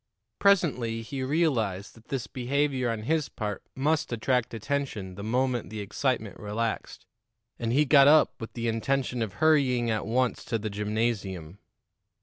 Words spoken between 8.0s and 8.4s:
up